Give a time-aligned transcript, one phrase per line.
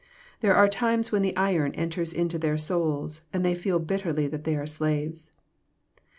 [0.39, 4.45] There are times when the iron enters into their souls, and they feel bitterly that
[4.45, 5.37] they are slaves.